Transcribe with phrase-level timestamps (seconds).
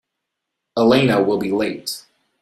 [0.75, 2.03] Elena will be late.